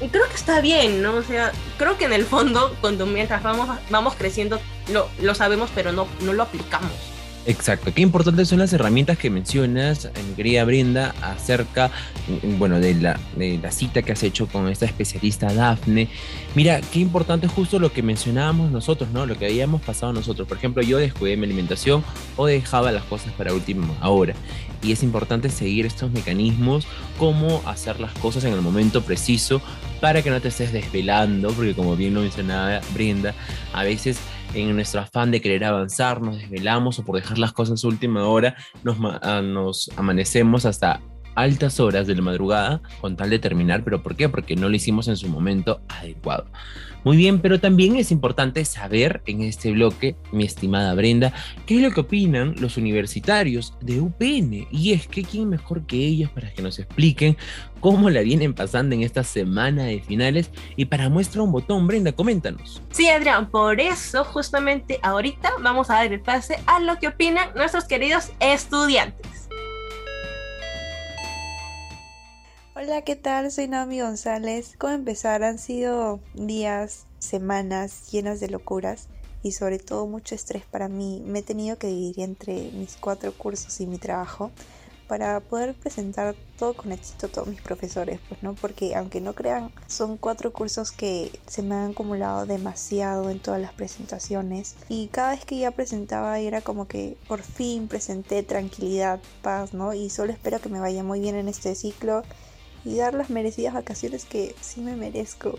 y 0.00 0.08
creo 0.08 0.26
que 0.28 0.34
está 0.34 0.60
bien, 0.60 1.02
¿no? 1.02 1.14
O 1.14 1.22
sea, 1.22 1.52
creo 1.76 1.98
que 1.98 2.06
en 2.06 2.14
el 2.14 2.24
fondo, 2.24 2.74
cuando 2.80 3.04
mientras 3.04 3.42
vamos, 3.42 3.68
vamos 3.90 4.14
creciendo, 4.16 4.58
lo, 4.88 5.08
lo 5.20 5.34
sabemos, 5.34 5.70
pero 5.74 5.92
no, 5.92 6.08
no 6.22 6.32
lo 6.32 6.42
aplicamos. 6.42 7.09
Exacto, 7.50 7.92
qué 7.92 8.02
importantes 8.02 8.46
son 8.46 8.60
las 8.60 8.72
herramientas 8.72 9.18
que 9.18 9.28
mencionas, 9.28 10.04
eh, 10.04 10.10
mi 10.28 10.34
querida 10.36 10.64
Brenda, 10.64 11.16
acerca, 11.20 11.90
mm, 12.28 12.58
bueno, 12.60 12.78
de 12.78 12.94
la, 12.94 13.18
de 13.34 13.58
la 13.58 13.72
cita 13.72 14.02
que 14.02 14.12
has 14.12 14.22
hecho 14.22 14.46
con 14.46 14.68
esta 14.68 14.84
especialista 14.84 15.52
Dafne. 15.52 16.06
Mira, 16.54 16.80
qué 16.80 17.00
importante 17.00 17.46
es 17.46 17.52
justo 17.52 17.80
lo 17.80 17.92
que 17.92 18.04
mencionábamos 18.04 18.70
nosotros, 18.70 19.10
¿no? 19.10 19.26
Lo 19.26 19.36
que 19.36 19.46
habíamos 19.46 19.82
pasado 19.82 20.12
nosotros. 20.12 20.46
Por 20.46 20.58
ejemplo, 20.58 20.80
yo 20.80 20.98
descuidé 20.98 21.36
mi 21.36 21.46
alimentación 21.46 22.04
o 22.36 22.46
dejaba 22.46 22.92
las 22.92 23.02
cosas 23.02 23.32
para 23.32 23.52
última 23.52 23.84
hora. 24.08 24.34
Y 24.80 24.92
es 24.92 25.02
importante 25.02 25.50
seguir 25.50 25.86
estos 25.86 26.12
mecanismos, 26.12 26.86
cómo 27.18 27.62
hacer 27.66 27.98
las 27.98 28.12
cosas 28.12 28.44
en 28.44 28.52
el 28.52 28.60
momento 28.60 29.02
preciso 29.02 29.60
para 30.00 30.22
que 30.22 30.30
no 30.30 30.40
te 30.40 30.48
estés 30.48 30.72
desvelando, 30.72 31.50
porque 31.50 31.74
como 31.74 31.96
bien 31.96 32.14
lo 32.14 32.20
mencionaba 32.20 32.80
Brenda, 32.94 33.34
a 33.72 33.82
veces 33.82 34.18
en 34.54 34.74
nuestro 34.74 35.00
afán 35.00 35.30
de 35.30 35.40
querer 35.40 35.64
avanzar, 35.64 36.20
nos 36.20 36.38
desvelamos 36.38 36.98
o 36.98 37.04
por 37.04 37.16
dejar 37.16 37.38
las 37.38 37.52
cosas 37.52 37.84
a 37.84 37.88
última 37.88 38.26
hora, 38.26 38.56
nos, 38.82 38.96
ah, 39.22 39.40
nos 39.42 39.90
amanecemos 39.96 40.66
hasta 40.66 41.00
altas 41.34 41.80
horas 41.80 42.06
de 42.06 42.14
la 42.14 42.22
madrugada 42.22 42.82
con 43.00 43.16
tal 43.16 43.30
de 43.30 43.38
terminar, 43.38 43.82
pero 43.84 44.02
¿por 44.02 44.16
qué? 44.16 44.28
Porque 44.28 44.56
no 44.56 44.68
lo 44.68 44.76
hicimos 44.76 45.08
en 45.08 45.16
su 45.16 45.28
momento 45.28 45.80
adecuado. 45.88 46.46
Muy 47.02 47.16
bien, 47.16 47.40
pero 47.40 47.58
también 47.58 47.96
es 47.96 48.10
importante 48.10 48.62
saber 48.66 49.22
en 49.24 49.40
este 49.40 49.72
bloque, 49.72 50.16
mi 50.32 50.44
estimada 50.44 50.92
Brenda, 50.94 51.32
qué 51.64 51.76
es 51.76 51.82
lo 51.82 51.92
que 51.92 52.00
opinan 52.00 52.54
los 52.58 52.76
universitarios 52.76 53.74
de 53.80 54.00
UPN. 54.00 54.68
Y 54.70 54.92
es 54.92 55.06
que 55.08 55.22
quién 55.22 55.48
mejor 55.48 55.86
que 55.86 55.96
ellos 55.96 56.30
para 56.30 56.52
que 56.52 56.60
nos 56.60 56.78
expliquen 56.78 57.38
cómo 57.80 58.10
la 58.10 58.20
vienen 58.20 58.52
pasando 58.52 58.94
en 58.94 59.02
esta 59.02 59.24
semana 59.24 59.84
de 59.84 60.00
finales. 60.00 60.50
Y 60.76 60.84
para 60.84 61.08
muestra 61.08 61.40
un 61.40 61.52
botón, 61.52 61.86
Brenda, 61.86 62.12
coméntanos. 62.12 62.82
Sí, 62.90 63.08
Adrián, 63.08 63.48
por 63.48 63.80
eso 63.80 64.22
justamente 64.24 65.00
ahorita 65.02 65.52
vamos 65.62 65.88
a 65.88 65.94
dar 65.94 66.12
el 66.12 66.20
pase 66.20 66.58
a 66.66 66.80
lo 66.80 66.98
que 66.98 67.08
opinan 67.08 67.48
nuestros 67.54 67.84
queridos 67.84 68.30
estudiantes. 68.40 69.39
Hola, 72.82 73.02
¿qué 73.02 73.14
tal? 73.14 73.50
Soy 73.52 73.68
Naomi 73.68 74.00
González. 74.00 74.74
¿Cómo 74.78 74.94
empezar? 74.94 75.44
Han 75.44 75.58
sido 75.58 76.18
días, 76.32 77.04
semanas 77.18 78.10
llenas 78.10 78.40
de 78.40 78.48
locuras 78.48 79.08
y 79.42 79.52
sobre 79.52 79.78
todo 79.78 80.06
mucho 80.06 80.34
estrés 80.34 80.64
para 80.64 80.88
mí. 80.88 81.22
Me 81.26 81.40
he 81.40 81.42
tenido 81.42 81.76
que 81.76 81.88
dividir 81.88 82.20
entre 82.20 82.70
mis 82.70 82.96
cuatro 82.96 83.34
cursos 83.36 83.78
y 83.82 83.86
mi 83.86 83.98
trabajo 83.98 84.50
para 85.08 85.40
poder 85.40 85.74
presentar 85.74 86.34
todo 86.56 86.72
con 86.72 86.90
éxito 86.90 87.26
a 87.26 87.28
todos 87.28 87.48
mis 87.48 87.60
profesores, 87.60 88.18
pues 88.26 88.42
no, 88.42 88.54
porque 88.54 88.94
aunque 88.94 89.20
no 89.20 89.34
crean, 89.34 89.70
son 89.86 90.16
cuatro 90.16 90.50
cursos 90.50 90.90
que 90.90 91.38
se 91.46 91.60
me 91.62 91.74
han 91.74 91.90
acumulado 91.90 92.46
demasiado 92.46 93.28
en 93.28 93.40
todas 93.40 93.60
las 93.60 93.74
presentaciones 93.74 94.76
y 94.88 95.08
cada 95.08 95.32
vez 95.32 95.44
que 95.44 95.58
ya 95.58 95.72
presentaba 95.72 96.38
era 96.38 96.62
como 96.62 96.88
que 96.88 97.18
por 97.28 97.42
fin 97.42 97.88
presenté 97.88 98.42
tranquilidad, 98.42 99.20
paz, 99.42 99.74
¿no? 99.74 99.92
Y 99.92 100.08
solo 100.08 100.32
espero 100.32 100.60
que 100.60 100.70
me 100.70 100.80
vaya 100.80 101.02
muy 101.02 101.20
bien 101.20 101.34
en 101.34 101.48
este 101.48 101.74
ciclo 101.74 102.22
y 102.84 102.96
dar 102.96 103.14
las 103.14 103.30
merecidas 103.30 103.74
vacaciones 103.74 104.24
que 104.24 104.54
sí 104.60 104.80
me 104.80 104.96
merezco. 104.96 105.58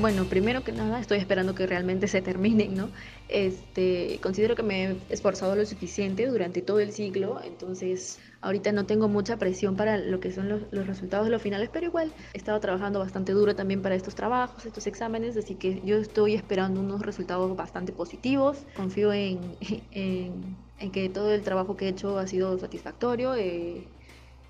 Bueno, 0.00 0.24
primero 0.24 0.64
que 0.64 0.72
nada, 0.72 0.98
estoy 1.00 1.18
esperando 1.18 1.54
que 1.54 1.66
realmente 1.66 2.08
se 2.08 2.22
terminen, 2.22 2.74
¿no? 2.74 2.88
Este, 3.28 4.18
considero 4.22 4.56
que 4.56 4.62
me 4.62 4.84
he 4.84 4.96
esforzado 5.10 5.54
lo 5.54 5.66
suficiente 5.66 6.26
durante 6.26 6.62
todo 6.62 6.80
el 6.80 6.92
ciclo, 6.92 7.42
entonces 7.44 8.18
ahorita 8.40 8.72
no 8.72 8.86
tengo 8.86 9.08
mucha 9.08 9.36
presión 9.36 9.76
para 9.76 9.98
lo 9.98 10.18
que 10.18 10.32
son 10.32 10.48
los, 10.48 10.62
los, 10.70 10.86
resultados 10.86 11.26
de 11.26 11.30
los 11.30 11.42
finales, 11.42 11.68
pero 11.70 11.86
igual 11.86 12.10
he 12.32 12.38
estado 12.38 12.58
trabajando 12.58 13.00
bastante 13.00 13.32
duro 13.32 13.54
también 13.54 13.82
para 13.82 13.94
estos 13.94 14.14
trabajos, 14.14 14.64
estos 14.64 14.86
exámenes, 14.86 15.36
así 15.36 15.56
que 15.56 15.82
yo 15.84 15.98
estoy 15.98 16.34
esperando 16.34 16.80
unos 16.80 17.02
resultados 17.02 17.54
bastante 17.54 17.92
positivos. 17.92 18.64
Confío 18.74 19.12
en, 19.12 19.40
en, 19.90 20.56
en 20.78 20.90
que 20.90 21.10
todo 21.10 21.32
el 21.32 21.42
trabajo 21.42 21.76
que 21.76 21.84
he 21.84 21.88
hecho 21.88 22.18
ha 22.18 22.26
sido 22.26 22.58
satisfactorio. 22.58 23.34
Eh, 23.34 23.86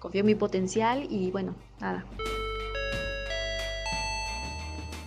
confío 0.02 0.22
en 0.22 0.26
mi 0.26 0.34
potencial 0.34 1.06
y 1.08 1.30
bueno, 1.30 1.54
nada. 1.80 2.04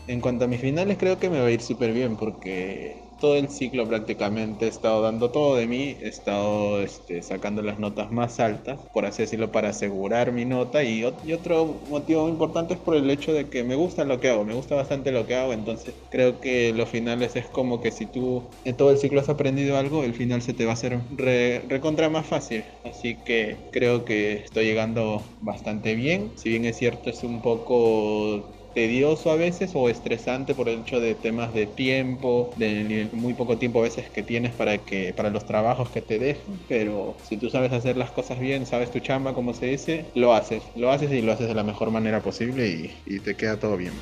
En 0.07 0.21
cuanto 0.21 0.45
a 0.45 0.47
mis 0.47 0.61
finales, 0.61 0.97
creo 0.97 1.19
que 1.19 1.29
me 1.29 1.41
va 1.41 1.47
a 1.47 1.51
ir 1.51 1.61
súper 1.61 1.91
bien 1.91 2.15
porque 2.15 3.04
todo 3.19 3.35
el 3.37 3.49
ciclo 3.49 3.87
prácticamente 3.87 4.65
he 4.65 4.69
estado 4.69 5.01
dando 5.01 5.31
todo 5.31 5.55
de 5.55 5.67
mí, 5.67 5.97
he 6.01 6.07
estado 6.07 6.81
este, 6.81 7.21
sacando 7.21 7.61
las 7.61 7.79
notas 7.79 8.11
más 8.11 8.39
altas, 8.39 8.79
por 8.93 9.05
así 9.05 9.23
decirlo, 9.23 9.51
para 9.51 9.69
asegurar 9.69 10.31
mi 10.31 10.45
nota. 10.45 10.83
Y, 10.83 11.03
otro 11.03 11.81
motivo 11.89 12.27
importante 12.29 12.73
es 12.73 12.79
por 12.79 12.95
el 12.95 13.09
hecho 13.09 13.33
de 13.33 13.49
que 13.49 13.63
me 13.63 13.75
gusta 13.75 14.05
lo 14.05 14.19
que 14.19 14.29
hago, 14.29 14.45
me 14.45 14.53
gusta 14.53 14.75
bastante 14.75 15.11
lo 15.11 15.25
que 15.25 15.35
hago, 15.35 15.53
entonces 15.53 15.93
creo 16.09 16.39
que 16.39 16.73
los 16.73 16.89
finales 16.89 17.35
es 17.35 17.45
como 17.47 17.81
que 17.81 17.91
si 17.91 18.05
tú 18.05 18.43
en 18.63 18.75
todo 18.77 18.91
el 18.91 18.97
ciclo 18.97 19.21
has 19.21 19.29
aprendido 19.29 19.77
algo, 19.77 20.03
el 20.03 20.13
final 20.13 20.41
se 20.41 20.53
te 20.53 20.65
va 20.65 20.71
a 20.71 20.73
hacer 20.73 20.99
re, 21.11 21.61
recontra 21.67 22.09
más 22.09 22.25
fácil. 22.25 22.63
Así 22.83 23.15
que 23.23 23.57
creo 23.71 24.05
que 24.05 24.33
estoy 24.33 24.65
llegando 24.65 25.21
bastante 25.41 25.95
bien, 25.95 26.31
si 26.35 26.49
bien 26.49 26.65
es 26.65 26.77
cierto 26.77 27.09
es 27.09 27.23
un 27.23 27.41
poco 27.41 28.54
tedioso 28.75 29.31
a 29.31 29.35
veces 29.37 29.71
o 29.73 29.89
estresante 29.89 30.53
por 30.53 30.67
el 30.67 30.81
hecho 30.81 30.99
de 30.99 31.15
temas 31.15 31.53
de 31.53 31.65
tiempo, 31.65 32.53
de 32.57 33.09
muy 33.13 33.33
poco 33.33 33.57
tiempo 33.57 33.79
a 33.79 33.83
veces 33.83 34.09
que 34.09 34.21
tienes 34.21 34.53
para 34.53 34.77
que 34.77 35.13
para 35.13 35.29
los 35.29 35.45
trabajos 35.45 35.89
que 35.89 36.01
te 36.01 36.19
dejan, 36.19 36.59
pero 36.67 37.15
si 37.23 37.37
tú 37.37 37.49
sabes 37.49 37.71
hacer 37.71 37.95
las 37.95 38.11
cosas 38.11 38.37
bien, 38.37 38.65
sabes 38.65 38.91
tu 38.91 38.99
chamba 38.99 39.33
como 39.33 39.53
se 39.53 39.67
dice, 39.67 40.11
lo 40.13 40.33
haces, 40.33 40.61
lo 40.75 40.91
haces 40.91 41.11
y 41.11 41.21
lo 41.21 41.31
haces 41.31 41.47
de 41.47 41.55
la 41.55 41.63
mejor 41.63 41.89
manera 41.89 42.21
posible 42.21 42.67
y, 42.67 42.91
y 43.05 43.19
te 43.21 43.35
queda 43.35 43.57
todo 43.57 43.77
bien. 43.77 43.93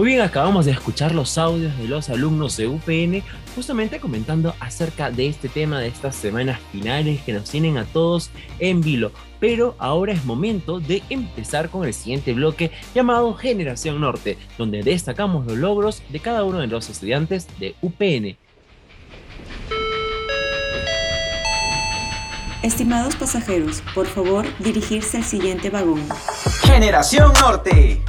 Muy 0.00 0.08
bien, 0.08 0.22
acabamos 0.22 0.64
de 0.64 0.72
escuchar 0.72 1.14
los 1.14 1.36
audios 1.36 1.76
de 1.76 1.86
los 1.86 2.08
alumnos 2.08 2.56
de 2.56 2.66
UPN 2.66 3.22
justamente 3.54 4.00
comentando 4.00 4.54
acerca 4.58 5.10
de 5.10 5.26
este 5.26 5.50
tema 5.50 5.78
de 5.78 5.88
estas 5.88 6.16
semanas 6.16 6.58
finales 6.72 7.20
que 7.20 7.34
nos 7.34 7.50
tienen 7.50 7.76
a 7.76 7.84
todos 7.84 8.30
en 8.60 8.80
vilo. 8.80 9.12
Pero 9.40 9.74
ahora 9.78 10.14
es 10.14 10.24
momento 10.24 10.80
de 10.80 11.02
empezar 11.10 11.68
con 11.68 11.84
el 11.84 11.92
siguiente 11.92 12.32
bloque 12.32 12.70
llamado 12.94 13.34
Generación 13.34 14.00
Norte, 14.00 14.38
donde 14.56 14.82
destacamos 14.82 15.44
los 15.44 15.58
logros 15.58 16.02
de 16.08 16.18
cada 16.18 16.44
uno 16.44 16.60
de 16.60 16.66
los 16.66 16.88
estudiantes 16.88 17.46
de 17.58 17.74
UPN. 17.82 18.38
Estimados 22.62 23.16
pasajeros, 23.16 23.82
por 23.94 24.06
favor 24.06 24.46
dirigirse 24.60 25.18
al 25.18 25.24
siguiente 25.24 25.68
vagón. 25.68 26.02
Generación 26.62 27.34
Norte. 27.38 28.00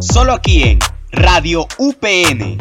Solo 0.00 0.32
aquí 0.32 0.62
en 0.62 0.78
Radio 1.12 1.66
UPN. 1.76 2.56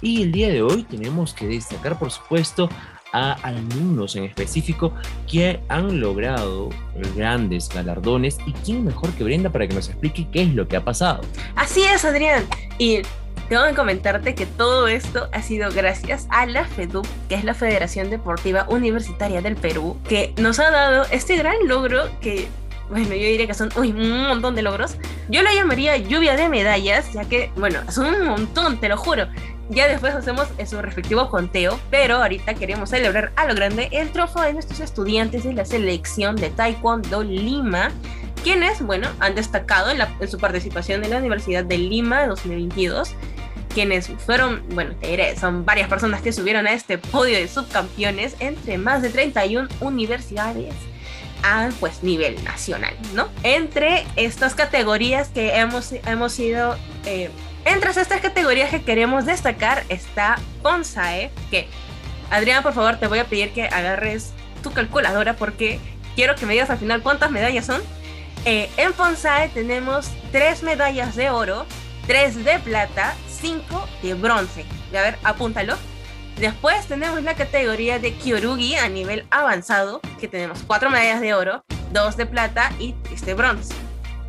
Y 0.00 0.22
el 0.22 0.32
día 0.32 0.48
de 0.48 0.60
hoy 0.60 0.82
tenemos 0.82 1.34
que 1.34 1.46
destacar, 1.46 1.96
por 1.96 2.10
supuesto, 2.10 2.68
a 3.12 3.34
alumnos 3.44 4.16
en 4.16 4.24
específico 4.24 4.92
que 5.30 5.60
han 5.68 6.00
logrado 6.00 6.70
grandes 7.14 7.68
galardones 7.68 8.38
y 8.44 8.52
quién 8.52 8.84
mejor 8.84 9.12
que 9.12 9.22
Brenda 9.22 9.50
para 9.50 9.68
que 9.68 9.74
nos 9.74 9.88
explique 9.88 10.26
qué 10.32 10.42
es 10.42 10.52
lo 10.52 10.66
que 10.66 10.76
ha 10.76 10.84
pasado. 10.84 11.20
Así 11.54 11.82
es, 11.84 12.04
Adrián. 12.04 12.44
Y 12.78 13.02
tengo 13.48 13.64
que 13.66 13.74
comentarte 13.74 14.34
que 14.34 14.46
todo 14.46 14.88
esto 14.88 15.28
ha 15.32 15.42
sido 15.42 15.70
gracias 15.70 16.26
a 16.30 16.44
la 16.46 16.64
FEDUP, 16.64 17.06
que 17.28 17.36
es 17.36 17.44
la 17.44 17.54
Federación 17.54 18.10
Deportiva 18.10 18.66
Universitaria 18.68 19.42
del 19.42 19.54
Perú, 19.54 19.96
que 20.08 20.34
nos 20.38 20.58
ha 20.58 20.72
dado 20.72 21.04
este 21.12 21.36
gran 21.36 21.54
logro 21.68 22.08
que 22.20 22.48
bueno, 22.90 23.08
yo 23.08 23.14
diría 23.14 23.46
que 23.46 23.54
son 23.54 23.70
uy, 23.76 23.92
un 23.92 24.26
montón 24.28 24.54
de 24.54 24.62
logros. 24.62 24.96
Yo 25.28 25.42
lo 25.42 25.50
llamaría 25.52 25.96
lluvia 25.96 26.36
de 26.36 26.48
medallas, 26.48 27.12
ya 27.12 27.24
que, 27.24 27.50
bueno, 27.56 27.80
son 27.90 28.14
un 28.14 28.26
montón, 28.26 28.78
te 28.78 28.88
lo 28.88 28.96
juro. 28.96 29.26
Ya 29.70 29.88
después 29.88 30.14
hacemos 30.14 30.48
su 30.66 30.80
respectivo 30.82 31.30
conteo, 31.30 31.78
pero 31.90 32.16
ahorita 32.16 32.54
queremos 32.54 32.90
celebrar 32.90 33.32
a 33.36 33.46
lo 33.46 33.54
grande 33.54 33.88
el 33.92 34.10
trofeo 34.10 34.42
de 34.42 34.52
nuestros 34.52 34.80
estudiantes 34.80 35.44
de 35.44 35.54
la 35.54 35.64
selección 35.64 36.36
de 36.36 36.50
Taekwondo 36.50 37.22
Lima, 37.22 37.90
quienes, 38.42 38.82
bueno, 38.82 39.08
han 39.20 39.34
destacado 39.34 39.90
en, 39.90 39.98
la, 39.98 40.14
en 40.20 40.28
su 40.28 40.38
participación 40.38 41.02
en 41.02 41.10
la 41.10 41.18
Universidad 41.18 41.64
de 41.64 41.78
Lima 41.78 42.26
2022 42.26 43.14
quienes 43.72 44.06
fueron, 44.06 44.62
bueno, 44.68 44.94
son 45.40 45.64
varias 45.64 45.88
personas 45.88 46.22
que 46.22 46.32
subieron 46.32 46.68
a 46.68 46.72
este 46.74 46.96
podio 46.96 47.36
de 47.36 47.48
subcampeones 47.48 48.36
entre 48.38 48.78
más 48.78 49.02
de 49.02 49.10
31 49.10 49.68
universidades 49.80 50.72
a 51.42 51.70
pues 51.80 52.02
nivel 52.02 52.42
nacional, 52.44 52.96
¿no? 53.14 53.28
Entre 53.42 54.04
estas 54.16 54.54
categorías 54.54 55.28
que 55.28 55.56
hemos, 55.56 55.92
hemos 56.06 56.38
ido, 56.38 56.76
eh, 57.04 57.30
entre 57.64 57.90
estas 57.90 58.20
categorías 58.20 58.70
que 58.70 58.82
queremos 58.82 59.26
destacar 59.26 59.84
está 59.88 60.36
Ponsae, 60.62 61.30
que 61.50 61.68
Adrián, 62.30 62.62
por 62.62 62.72
favor, 62.72 62.96
te 62.96 63.06
voy 63.06 63.18
a 63.18 63.24
pedir 63.24 63.52
que 63.52 63.64
agarres 63.64 64.32
tu 64.62 64.72
calculadora 64.72 65.36
porque 65.36 65.78
quiero 66.16 66.34
que 66.34 66.46
me 66.46 66.54
digas 66.54 66.70
al 66.70 66.78
final 66.78 67.02
cuántas 67.02 67.30
medallas 67.30 67.66
son. 67.66 67.82
Eh, 68.44 68.70
en 68.76 68.92
Ponsae 68.92 69.48
tenemos 69.50 70.10
tres 70.32 70.62
medallas 70.62 71.16
de 71.16 71.30
oro, 71.30 71.66
tres 72.06 72.44
de 72.44 72.58
plata, 72.58 73.14
cinco 73.28 73.86
de 74.02 74.14
bronce. 74.14 74.64
A 74.90 75.02
ver, 75.02 75.18
apúntalo. 75.22 75.76
Después 76.38 76.86
tenemos 76.86 77.22
la 77.22 77.34
categoría 77.34 77.98
de 77.98 78.12
Kyorugi 78.14 78.74
a 78.74 78.88
nivel 78.88 79.26
avanzado, 79.30 80.00
que 80.18 80.26
tenemos 80.26 80.62
cuatro 80.66 80.90
medallas 80.90 81.20
de 81.20 81.32
oro, 81.32 81.64
dos 81.92 82.16
de 82.16 82.26
plata 82.26 82.72
y 82.80 82.92
tres 83.04 83.24
de 83.24 83.34
bronce. 83.34 83.74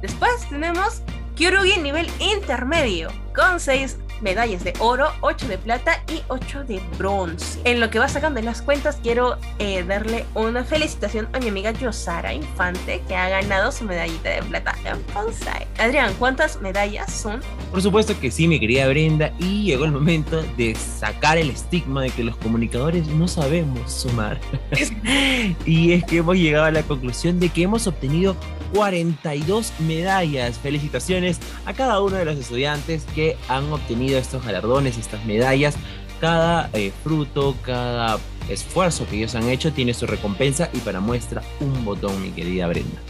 Después 0.02 0.32
tenemos 0.50 1.02
Kyorugi 1.36 1.78
nivel 1.82 2.08
intermedio, 2.20 3.10
con 3.36 3.60
seis 3.60 3.98
medallas 4.22 4.64
de 4.64 4.74
oro, 4.80 5.10
8 5.20 5.50
de 5.50 5.58
plata 5.58 6.02
y 6.10 6.22
8 6.30 6.64
de 6.64 6.82
bronce. 6.98 7.60
En 7.66 7.82
lo 7.82 7.90
que 7.90 8.00
va 8.00 8.08
sacando 8.08 8.42
las 8.42 8.62
cuentas, 8.62 8.98
quiero 9.04 9.38
eh, 9.60 9.84
darle 9.84 10.26
una 10.34 10.64
felicitación 10.64 11.28
a 11.34 11.40
mi 11.40 11.50
amiga 11.50 11.72
Yosara 11.72 12.34
Infante, 12.34 13.02
que 13.08 13.16
ha 13.16 13.28
ganado 13.28 13.72
su 13.74 13.84
medallita 13.84 14.30
de 14.30 14.44
plata 14.44 14.76
en 14.86 14.98
Bonsai. 15.14 15.68
Adrián, 15.78 16.14
¿cuántas 16.18 16.62
medallas 16.62 17.12
son? 17.12 17.42
Por 17.70 17.82
supuesto 17.82 18.18
que 18.20 18.32
sí, 18.32 18.48
mi 18.48 18.60
querida 18.60 18.88
Brenda, 18.88 19.34
y 19.38 19.64
llegó 19.64 19.84
el 19.86 19.92
momento 19.92 20.42
de 20.56 20.74
sacar 20.76 21.38
el 21.38 21.50
estigma 21.50 22.04
de 22.04 22.12
que 22.12 22.24
los 22.24 22.38
comunicadores 22.38 23.08
no 23.08 23.28
sabemos 23.28 23.92
sumar. 23.92 24.40
y 25.66 25.92
es 25.92 26.04
que 26.06 26.18
hemos 26.18 26.38
llegado 26.38 26.66
a 26.66 26.72
la 26.72 26.84
conclusión 26.84 27.40
de 27.40 27.50
que 27.50 27.64
hemos 27.64 27.88
obtenido 27.88 28.38
42 28.74 29.74
medallas. 29.80 30.58
Felicitaciones 30.60 31.40
a 31.66 31.74
cada 31.74 32.02
uno 32.02 32.18
de 32.18 32.26
los 32.26 32.38
estudiantes 32.38 33.06
que 33.16 33.38
han 33.48 33.72
obtenido 33.72 34.18
estos 34.18 34.44
galardones, 34.46 34.98
estas 34.98 35.24
medallas. 35.26 35.76
Cada 36.22 36.70
eh, 36.74 36.92
fruto, 37.04 37.56
cada 37.62 38.20
esfuerzo 38.50 39.06
que 39.08 39.18
ellos 39.18 39.36
han 39.36 39.50
hecho 39.50 39.74
tiene 39.74 39.94
su 39.94 40.06
recompensa 40.06 40.70
y 40.74 40.80
para 40.80 41.00
muestra 41.00 41.42
un 41.60 41.84
botón, 41.86 42.22
mi 42.22 42.32
querida 42.32 42.68
Brenda. 42.68 43.02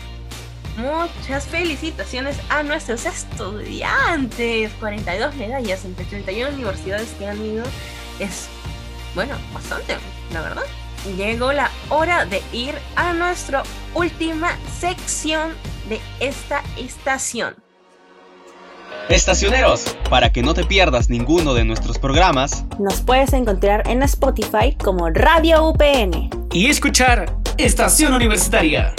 Muchas 0.78 1.46
felicitaciones 1.46 2.38
a 2.50 2.64
nuestros 2.64 3.06
estudiantes. 3.06 4.72
42 4.80 5.36
medallas 5.36 5.86
entre 5.86 6.06
31 6.06 6.54
universidades 6.54 7.10
que 7.18 7.28
han 7.28 7.44
ido. 7.46 7.64
Es, 8.20 8.48
bueno, 9.14 9.36
bastante, 9.54 9.96
la 10.34 10.42
verdad. 10.42 10.64
Llegó 11.06 11.54
la 11.54 11.70
hora 11.90 12.26
de 12.26 12.42
ir 12.52 12.74
a 12.96 13.14
nuestra 13.14 13.62
última 13.94 14.58
sección 14.80 15.52
de 15.88 16.00
esta 16.20 16.64
estación. 16.78 17.56
Estacioneros, 19.08 19.96
para 20.10 20.32
que 20.32 20.42
no 20.42 20.56
te 20.56 20.64
pierdas 20.64 21.12
ninguno 21.12 21.54
de 21.54 21.64
nuestros 21.64 22.00
programas, 22.00 22.66
nos 22.80 23.02
puedes 23.02 23.34
encontrar 23.34 23.88
en 23.88 24.02
Spotify 24.02 24.76
como 24.84 25.12
Radio 25.12 25.70
UPN. 25.70 26.32
Y 26.52 26.68
escuchar 26.68 27.32
Estación 27.58 28.14
Universitaria. 28.14 28.92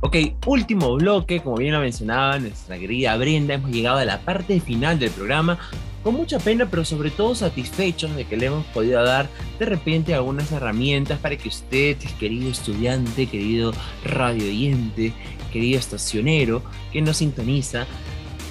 Ok, 0.00 0.16
último 0.46 0.94
bloque, 0.94 1.42
como 1.42 1.56
bien 1.56 1.74
lo 1.74 1.80
mencionaba 1.80 2.38
nuestra 2.38 2.78
querida 2.78 3.16
Brenda, 3.18 3.54
hemos 3.54 3.70
llegado 3.70 3.98
a 3.98 4.04
la 4.06 4.18
parte 4.20 4.60
final 4.60 4.98
del 4.98 5.10
programa 5.10 5.58
con 6.04 6.14
mucha 6.14 6.38
pena, 6.38 6.68
pero 6.70 6.84
sobre 6.84 7.10
todo 7.10 7.34
satisfechos 7.34 8.14
de 8.14 8.26
que 8.26 8.36
le 8.36 8.46
hemos 8.46 8.66
podido 8.66 9.02
dar 9.02 9.28
de 9.58 9.64
repente 9.64 10.14
algunas 10.14 10.52
herramientas 10.52 11.18
para 11.18 11.36
que 11.36 11.48
usted, 11.48 11.96
querido 12.20 12.50
estudiante, 12.50 13.26
querido 13.26 13.72
radio 14.04 14.44
oyente, 14.44 15.12
querido 15.50 15.78
estacionero 15.78 16.62
que 16.92 17.00
nos 17.00 17.16
sintoniza, 17.16 17.86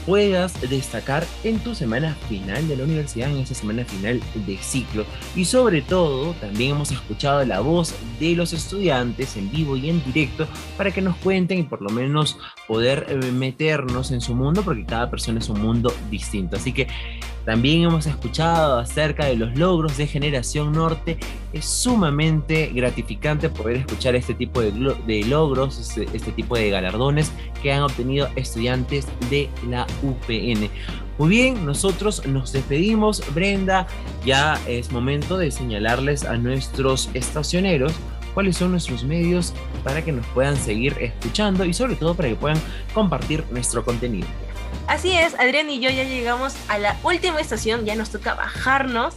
puedas 0.06 0.60
destacar 0.70 1.26
en 1.44 1.60
tu 1.60 1.76
semana 1.76 2.16
final 2.28 2.68
de 2.68 2.76
la 2.76 2.84
universidad, 2.84 3.30
en 3.30 3.38
esa 3.38 3.54
semana 3.54 3.86
final 3.86 4.22
de 4.48 4.58
ciclo. 4.58 5.06
Y 5.36 5.46
sobre 5.46 5.82
todo, 5.82 6.34
también 6.34 6.72
hemos 6.72 6.92
escuchado 6.92 7.46
la 7.46 7.60
voz 7.60 7.94
de 8.20 8.36
los 8.36 8.54
estudiantes 8.54 9.38
en 9.38 9.52
vivo 9.52 9.78
y 9.78 9.90
en 9.90 10.04
directo 10.04 10.48
para 10.78 10.92
que 10.92 11.02
nos 11.02 11.16
cuenten 11.18 11.60
y 11.60 11.64
por 11.64 11.82
lo 11.82 11.90
menos 11.90 12.38
poder 12.68 13.06
eh, 13.10 13.32
meternos 13.32 14.12
en 14.12 14.22
su 14.22 14.36
mundo, 14.36 14.64
porque 14.64 14.86
cada 14.86 15.10
persona 15.10 15.40
es 15.40 15.50
un 15.50 15.62
mundo 15.62 15.94
distinto. 16.10 16.58
Así 16.58 16.74
que 16.74 16.88
también 17.46 17.84
hemos 17.84 18.06
escuchado 18.06 18.80
acerca 18.80 19.26
de 19.26 19.36
los 19.36 19.58
logros 19.58 19.98
de 19.98 20.08
Generación 20.08 20.72
Norte. 20.72 21.18
Es 21.52 21.66
sumamente 21.66 22.72
gratificante 22.74 23.50
poder 23.50 23.78
escuchar 23.78 24.16
este 24.16 24.34
tipo 24.34 24.62
de, 24.62 25.26
logros, 25.28 25.78
este, 25.78 26.08
este, 26.16 26.32
tipo 26.32 26.56
de 26.56 26.70
galardones 26.70 27.32
que 27.62 27.74
han 27.74 27.84
obtenido 27.84 28.30
estudiantes 28.36 29.08
de 29.30 29.50
la 29.68 29.86
UPN. 30.04 30.70
Muy 31.18 31.30
bien, 31.30 31.66
nosotros 31.66 32.26
nos 32.26 32.54
despedimos. 32.54 33.22
Brenda, 33.36 33.88
ya 34.26 34.60
es 34.68 34.92
momento 34.92 35.38
de 35.38 35.52
señalarles 35.52 36.24
a 36.24 36.38
nuestros 36.38 37.10
estacioneros 37.14 37.94
cuáles 38.34 38.58
son 38.58 38.72
nuestros 38.72 39.04
medios 39.04 39.54
para 39.84 40.04
que 40.04 40.12
nos 40.12 40.26
puedan 40.28 40.56
seguir 40.56 40.96
escuchando 41.00 41.66
y 41.66 41.74
sobre 41.74 41.96
todo 41.96 42.16
para 42.16 42.30
que 42.30 42.36
puedan 42.36 42.60
compartir 42.94 43.44
nuestro 43.52 43.84
contenido. 43.86 44.28
Así 44.88 45.18
es, 45.18 45.34
Adrián 45.36 45.70
y 45.70 45.80
yo 45.80 45.90
ya 45.90 46.04
llegamos 46.04 46.56
a 46.68 46.78
la 46.78 46.98
última 47.04 47.40
estación, 47.40 47.86
ya 47.86 47.96
nos 47.96 48.10
toca 48.10 48.34
bajarnos. 48.34 49.16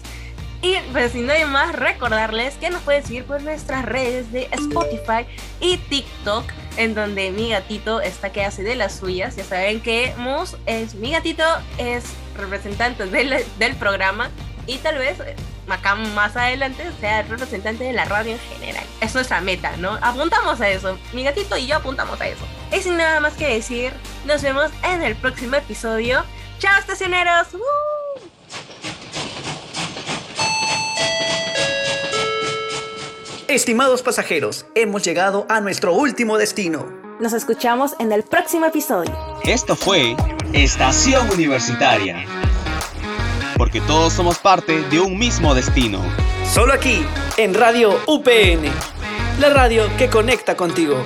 Y 0.63 0.77
pues 0.93 1.13
sin 1.13 1.27
nada 1.27 1.47
más, 1.47 1.75
recordarles 1.75 2.55
que 2.55 2.71
nos 2.71 2.83
pueden 2.83 3.05
seguir 3.05 3.25
por 3.25 3.43
nuestras 3.43 3.85
redes 3.85 4.33
de 4.33 4.49
Spotify 4.53 5.27
y 5.61 5.77
TikTok, 5.77 6.45
en 6.77 6.95
donde 6.95 7.31
mi 7.31 7.51
gatito 7.51 8.01
está 8.01 8.33
que 8.33 8.45
hace 8.45 8.63
de 8.63 8.75
las 8.75 8.97
suyas. 8.97 9.37
Ya 9.37 9.45
saben 9.45 9.81
que 9.81 10.15
Mus 10.17 10.57
es 10.67 10.95
mi 10.95 11.13
gatito, 11.13 11.45
es 11.79 12.05
representante 12.37 13.07
del, 13.07 13.45
del 13.59 13.75
programa 13.77 14.31
y 14.67 14.79
tal 14.79 14.99
vez 14.99 15.19
acá 15.69 15.95
más 15.95 16.37
adelante 16.37 16.85
sea 17.01 17.23
representante 17.23 17.85
de 17.85 17.93
la 17.93 18.05
radio 18.05 18.33
en 18.33 18.39
general. 18.39 18.85
Es 19.01 19.15
nuestra 19.15 19.41
meta, 19.41 19.77
¿no? 19.77 19.99
Apuntamos 20.03 20.61
a 20.61 20.69
eso. 20.69 20.99
Mi 21.13 21.25
gatito 21.25 21.57
y 21.57 21.67
yo 21.67 21.77
apuntamos 21.77 22.21
a 22.21 22.29
eso. 22.29 22.45
Y 22.73 22.81
sin 22.81 22.97
nada 22.97 23.21
más 23.21 23.35
que 23.35 23.49
decir, 23.49 23.93
nos 24.25 24.43
vemos 24.43 24.71
en 24.83 25.03
el 25.03 25.17
próximo 25.17 25.57
episodio. 25.57 26.25
¡Chao, 26.59 26.79
estacioneros! 26.79 27.49
Estimados 33.49 34.03
pasajeros, 34.03 34.67
hemos 34.75 35.05
llegado 35.05 35.47
a 35.49 35.61
nuestro 35.61 35.95
último 35.95 36.37
destino. 36.37 36.85
Nos 37.21 37.33
escuchamos 37.33 37.95
en 38.01 38.11
el 38.11 38.25
próximo 38.25 38.67
episodio. 38.67 39.17
Esto 39.45 39.77
fue 39.77 40.17
Estación 40.53 41.31
Universitaria 41.31 42.27
porque 43.57 43.81
todos 43.81 44.13
somos 44.13 44.39
parte 44.39 44.83
de 44.83 45.01
un 45.01 45.19
mismo 45.19 45.55
destino. 45.55 46.01
Solo 46.53 46.73
aquí, 46.73 47.05
en 47.37 47.55
Radio 47.55 47.99
UPN, 48.07 48.71
la 49.41 49.51
radio 49.51 49.85
que 49.97 50.09
conecta 50.09 50.57
contigo. 50.57 51.03